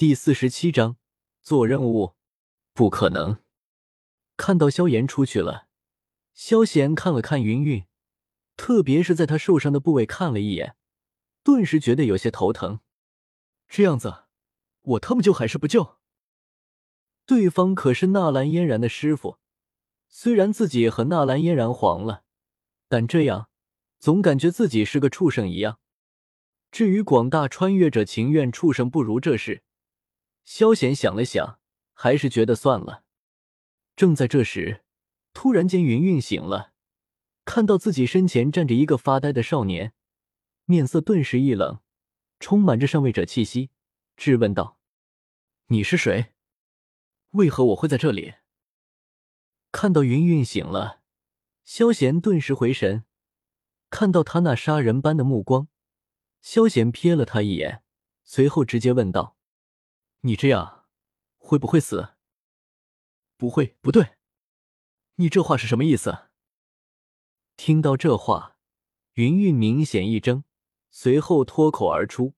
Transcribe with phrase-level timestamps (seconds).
[0.00, 0.96] 第四十七章
[1.42, 2.14] 做任务，
[2.72, 3.36] 不可能。
[4.38, 5.68] 看到萧炎出去了，
[6.32, 7.84] 萧炎看了看云云，
[8.56, 10.74] 特别是在他受伤的部位看了一眼，
[11.42, 12.80] 顿时觉得有些头疼。
[13.68, 14.24] 这样子，
[14.80, 15.98] 我他妈救还是不救？
[17.26, 19.36] 对方可是纳兰嫣然的师傅，
[20.08, 22.24] 虽然自己和纳兰嫣然黄了，
[22.88, 23.50] 但这样
[23.98, 25.78] 总感觉自己是个畜生一样。
[26.70, 29.62] 至于广大穿越者情愿畜生不如这事。
[30.52, 31.60] 萧贤想了想，
[31.92, 33.04] 还是觉得算了。
[33.94, 34.82] 正在这时，
[35.32, 36.72] 突然间云云醒了，
[37.44, 39.94] 看到自己身前站着一个发呆的少年，
[40.64, 41.78] 面色顿时一冷，
[42.40, 43.70] 充满着上位者气息，
[44.16, 44.80] 质问道
[45.70, 46.32] ：“你是谁？
[47.30, 48.34] 为何我会在这里？”
[49.70, 51.02] 看到云云醒了，
[51.62, 53.04] 萧贤顿时回神，
[53.88, 55.68] 看到他那杀人般的目光，
[56.40, 57.84] 萧贤瞥了他一眼，
[58.24, 59.36] 随后直接问道。
[60.22, 60.86] 你这样
[61.38, 62.14] 会不会死？
[63.38, 64.18] 不会，不对，
[65.14, 66.28] 你这话是什么意思？
[67.56, 68.58] 听到这话，
[69.14, 70.44] 云云明显一怔，
[70.90, 72.34] 随后脱口而出，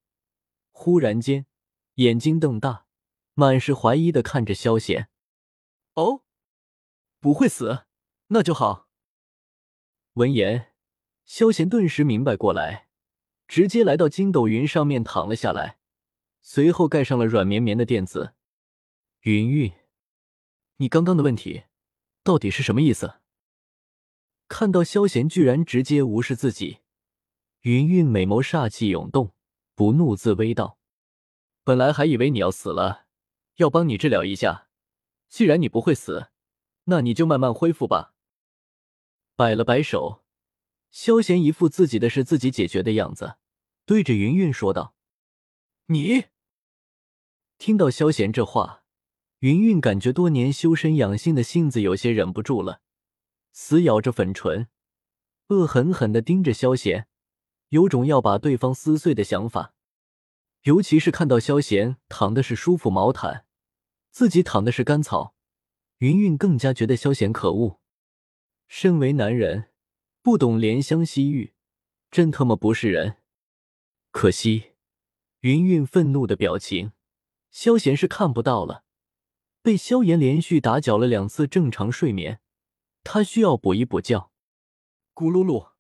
[0.71, 1.47] 忽然间
[1.95, 2.87] 眼睛瞪大，
[3.35, 5.09] 满是怀疑的看着萧贤。
[5.95, 6.23] 哦，
[7.19, 7.87] 不会死，
[8.29, 8.89] 那就好。
[10.15, 10.73] 闻言，
[11.25, 12.89] 萧贤顿时明白过来，
[13.49, 15.81] 直接来到筋斗云上面躺了下来。
[16.43, 18.35] 随后盖上了软绵绵的垫子。
[19.21, 19.73] 云云，
[20.77, 21.63] 你刚刚的问题
[22.25, 23.21] 到底是什么意思？
[24.49, 26.81] 看到萧贤居然直接无视自己，
[27.61, 29.33] 云云美眸煞气涌动，
[29.77, 30.79] 不怒自威道
[31.63, 33.07] ：“本来还以为你要死了，
[33.57, 34.69] 要帮你治疗一下。
[35.29, 36.31] 既然你不会死，
[36.85, 38.15] 那你就慢慢恢复吧。”
[39.37, 40.25] 摆了摆手，
[40.91, 43.37] 萧贤一副自己的事自己解决的样子，
[43.87, 44.97] 对着云云说道
[45.87, 46.25] ：“你。”
[47.65, 48.83] 听到萧贤这话，
[49.39, 52.81] 云云感觉多年修身养性的性子有些忍不住了，
[53.53, 54.67] 死咬着粉唇，
[55.47, 57.07] 恶狠狠地盯着萧贤，
[57.69, 59.77] 有种要把对方撕碎的想法。
[60.63, 63.47] 尤其是看到萧贤躺的是舒服毛毯，
[64.11, 65.37] 自己躺的是干草，
[65.99, 67.79] 云云更加觉得萧贤可恶。
[68.67, 69.71] 身为男人，
[70.21, 71.55] 不懂怜香惜玉，
[72.11, 73.19] 真他妈不是人。
[74.11, 74.73] 可惜，
[75.43, 76.91] 云云愤怒的表情。
[77.53, 78.83] 萧贤是看不到了，
[79.61, 82.41] 被萧炎连续打搅了两次正常睡眠，
[83.05, 84.31] 他需要补一补觉。
[85.15, 85.73] 咕噜噜，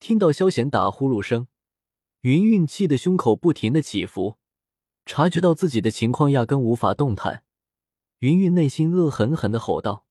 [0.00, 1.46] 听到萧贤打呼噜声，
[2.22, 4.38] 云云气的胸口不停的起伏，
[5.06, 7.44] 察觉到自己的情况压根无法动弹，
[8.18, 10.04] 云云内心恶狠狠的吼道：“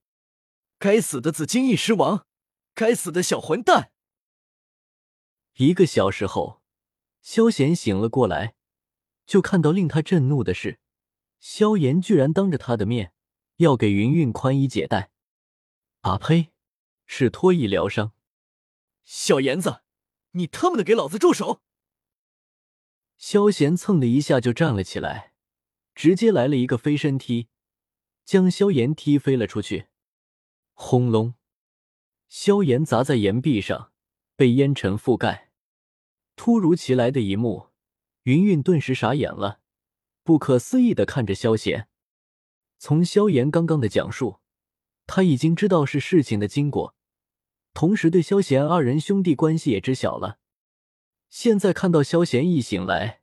[0.80, 2.24] 该死的紫金翼狮王，
[2.72, 3.92] 该死的小混蛋！”
[5.58, 6.62] 一个小时后，
[7.20, 8.54] 萧贤醒了过来。
[9.30, 10.80] 就看到令他震怒的是，
[11.38, 13.12] 萧炎居然当着他的面
[13.58, 15.12] 要给云云宽衣解带，
[16.00, 16.48] 啊呸，
[17.06, 18.10] 是脱衣疗伤。
[19.04, 19.82] 小炎子，
[20.32, 21.62] 你他妈的给老子住手！
[23.18, 25.32] 萧炎蹭的一下就站了起来，
[25.94, 27.46] 直接来了一个飞身踢，
[28.24, 29.86] 将萧炎踢飞了出去。
[30.72, 31.34] 轰隆，
[32.26, 33.92] 萧炎砸在岩壁上，
[34.34, 35.52] 被烟尘覆盖。
[36.34, 37.69] 突如其来的一幕。
[38.24, 39.60] 云云顿时傻眼了，
[40.22, 41.88] 不可思议的看着萧贤。
[42.78, 44.40] 从萧炎刚刚的讲述，
[45.06, 46.94] 他已经知道是事情的经过，
[47.72, 50.38] 同时对萧贤二人兄弟关系也知晓了。
[51.28, 53.22] 现在看到萧贤一醒来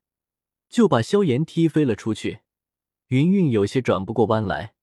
[0.69, 2.40] 就把萧炎踢飞了出去，
[3.08, 4.74] 云云有些转不过弯来。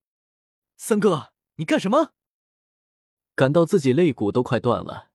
[0.76, 2.12] 三哥，你干什么？
[3.34, 5.10] 感到自己肋骨都快断了，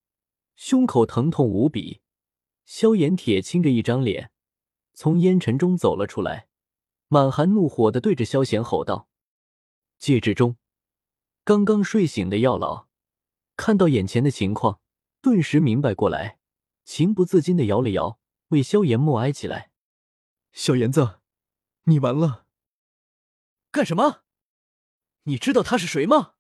[0.56, 2.02] 胸口疼痛无比，
[2.66, 4.32] 萧炎铁青着一张脸。
[5.02, 6.50] 从烟尘中走了出来，
[7.08, 9.08] 满含怒火的对着萧贤吼道
[9.98, 10.58] ：“戒指中，
[11.46, 12.90] 刚刚睡醒的药老
[13.56, 14.82] 看到眼前的情况，
[15.22, 16.40] 顿时明白过来，
[16.84, 19.72] 情不自禁的摇了摇，为萧炎默哀起来。
[20.52, 21.22] 小炎子，
[21.84, 22.46] 你完了！
[23.72, 24.24] 干什么？
[25.24, 26.34] 你知道他是谁吗？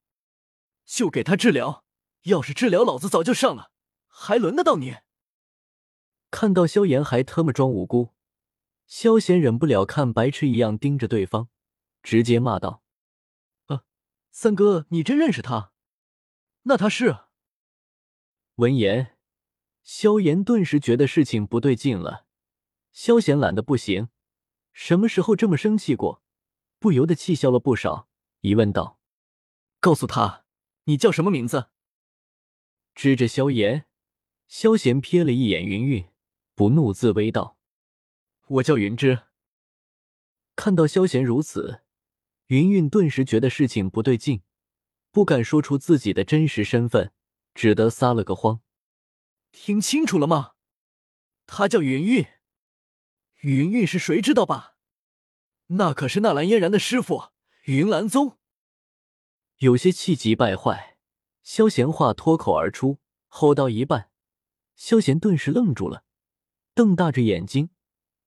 [0.83, 1.85] 就给他治疗，
[2.23, 3.71] 要是治疗，老子早就上了，
[4.09, 4.97] 还轮得到你？
[6.29, 8.13] 看到萧炎还特么装无辜。
[8.89, 11.47] 萧贤忍不了看白痴一样盯着对方，
[12.01, 12.81] 直接骂道
[13.67, 13.83] ：“啊，
[14.31, 15.73] 三哥，你真认识他？
[16.63, 17.19] 那他是……”
[18.57, 19.15] 闻言，
[19.83, 22.25] 萧炎顿时觉得事情不对劲了。
[22.91, 24.09] 萧贤懒得不行，
[24.73, 26.23] 什么时候这么生气过？
[26.79, 28.09] 不由得气消了不少，
[28.41, 28.99] 疑问道
[29.79, 30.45] ：“告诉他，
[30.85, 31.69] 你叫什么名字？”
[32.95, 33.85] 指着萧炎，
[34.47, 36.09] 萧贤瞥了一眼云云，
[36.55, 37.58] 不怒自威道。
[38.49, 39.27] 我叫云芝。
[40.55, 41.83] 看到萧贤如此，
[42.47, 44.41] 云云顿时觉得事情不对劲，
[45.11, 47.13] 不敢说出自己的真实身份，
[47.53, 48.61] 只得撒了个谎。
[49.51, 50.53] 听清楚了吗？
[51.45, 52.25] 他叫云云。
[53.41, 54.77] 云云是谁知道吧？
[55.67, 57.29] 那可是纳兰嫣然的师傅
[57.65, 58.39] 云岚宗。
[59.57, 60.97] 有些气急败坏，
[61.43, 64.09] 萧贤话脱口而出，吼到一半，
[64.75, 66.03] 萧贤顿时愣住了，
[66.73, 67.69] 瞪大着眼睛，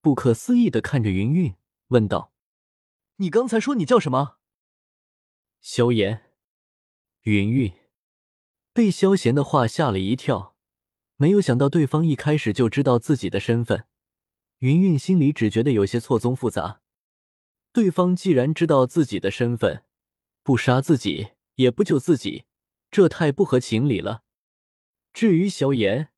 [0.02, 1.54] 不可思议的看着云云，
[1.88, 2.32] 问道
[3.18, 4.38] ：“你刚才说你叫什么？”
[5.62, 6.32] 萧炎。
[7.22, 7.72] 云云
[8.72, 10.56] 被萧炎的话吓了一跳，
[11.14, 13.86] 没有想到对方一开始就知道自己的身份。
[14.58, 16.80] 云云心里只觉得有些错综复杂。
[17.72, 19.84] 对方既然知道自己的身份，
[20.42, 22.46] 不杀自己也不救自己，
[22.90, 24.24] 这太不合情理了。
[25.12, 26.08] 至于萧炎，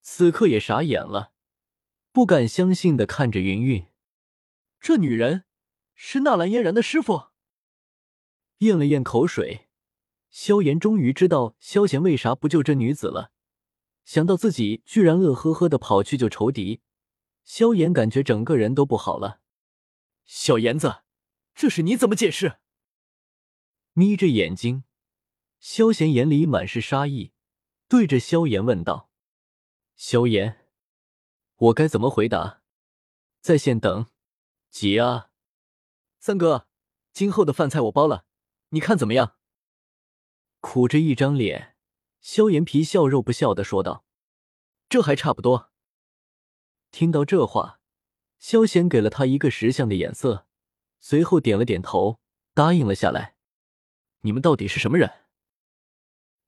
[0.00, 1.31] 此刻也傻眼了，
[2.12, 3.86] 不敢相信的看着云云，
[4.78, 5.46] 这女人
[5.94, 7.28] 是纳兰嫣然的师傅。
[8.58, 9.70] 咽了咽口水，
[10.28, 13.32] 萧炎终于知道萧贤为啥不救这女子了。
[14.04, 16.82] 想到自己居然乐呵呵的跑去救仇敌，
[17.44, 19.40] 萧炎感觉整个人都不好了。
[20.26, 21.04] 小炎子，
[21.54, 22.58] 这事你怎么解释？
[23.94, 24.84] 眯着眼睛，
[25.58, 27.32] 萧贤眼里满是杀意，
[27.88, 29.10] 对着萧炎问道
[29.96, 30.61] ：“萧炎，
[31.62, 32.60] 我该怎么回答？
[33.40, 34.06] 在线等，
[34.68, 35.30] 急啊！
[36.18, 36.66] 三哥，
[37.12, 38.24] 今后的饭菜我包了，
[38.70, 39.36] 你看怎么样？”
[40.58, 41.76] 苦着一张脸，
[42.20, 44.04] 萧炎皮笑肉不笑的说道
[44.90, 45.70] ：“这还差不多。”
[46.90, 47.78] 听到这话，
[48.40, 50.48] 萧贤给了他一个识相的眼色，
[50.98, 52.18] 随后点了点头，
[52.54, 53.36] 答应了下来。
[54.22, 55.08] 你们到底是什么人？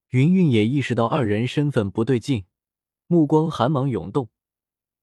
[0.09, 2.47] 云云也意识到二人身份不对劲，
[3.07, 4.29] 目光寒芒涌动，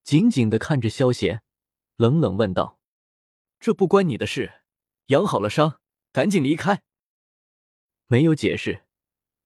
[0.02, 1.42] 紧紧的看着萧贤，
[1.96, 2.78] 冷冷问道
[3.60, 4.62] ：“这不关你的事，
[5.06, 5.80] 养好了伤，
[6.12, 6.82] 赶紧离开。”
[8.08, 8.84] 没有解释，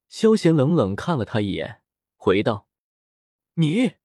[0.08, 1.82] 萧贤冷冷看了他一眼，
[2.16, 2.66] 回道
[3.54, 3.96] ：“你。”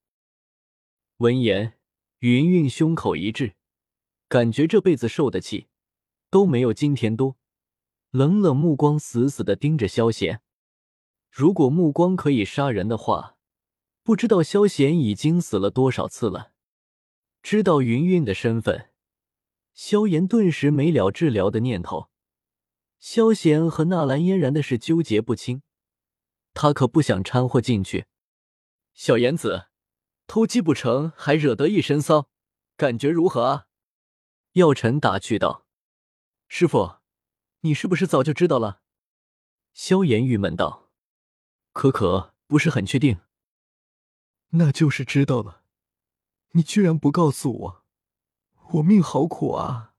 [1.18, 1.80] 闻言，
[2.20, 3.56] 云云胸口一滞，
[4.28, 5.68] 感觉这辈子受的气
[6.30, 7.38] 都没有今天多。
[8.10, 10.42] 冷冷目光死死的盯着萧贤。
[11.30, 13.38] 如果目光可以杀人的话，
[14.04, 16.52] 不知道萧贤已经死了多少次了。
[17.42, 18.90] 知道云云的身份，
[19.74, 22.10] 萧炎顿时没了治疗的念头。
[23.00, 25.64] 萧贤和纳兰嫣然的事纠结不清，
[26.54, 28.06] 他可不想掺和进去。
[28.94, 29.68] 小炎子，
[30.28, 32.30] 偷鸡不成还惹得一身骚，
[32.78, 33.68] 感觉如何啊？
[34.54, 35.66] 药尘打趣道
[36.48, 36.96] ：“师傅。”
[37.64, 38.82] 你是不是早就知道了？
[39.72, 40.90] 萧炎郁闷道
[41.74, 43.20] ：“可可不是很确定。”
[44.52, 45.64] 那就是知道了。
[46.52, 47.86] 你居然不告诉我，
[48.74, 49.94] 我命好苦啊！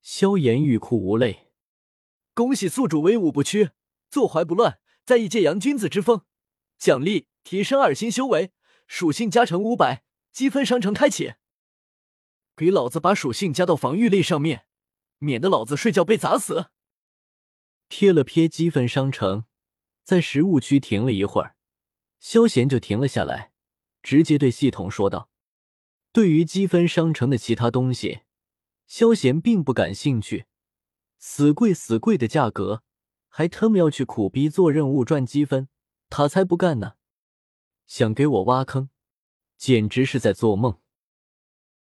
[0.00, 1.50] 萧炎欲哭无泪。
[2.34, 3.70] 恭喜宿主威武不屈，
[4.10, 6.22] 坐怀不乱，在意借扬君子之风。
[6.78, 8.52] 奖励提升二星修为，
[8.86, 11.34] 属性加成五百，积分商城开启。
[12.56, 14.66] 给老子把属性加到防御力上面。
[15.20, 16.70] 免得老子睡觉被砸死。
[17.88, 19.46] 瞥了瞥积分商城，
[20.04, 21.56] 在食物区停了一会儿，
[22.20, 23.52] 萧贤就停了下来，
[24.02, 25.28] 直接对系统说道
[26.12, 28.20] ：“对于积分商城的其他东西，
[28.86, 30.46] 萧贤并不感兴趣，
[31.18, 32.82] 死贵死贵的价格，
[33.28, 35.68] 还他妈要去苦逼做任务赚积分，
[36.08, 36.94] 他才不干呢！
[37.86, 38.90] 想给我挖坑，
[39.56, 40.78] 简直是在做梦。”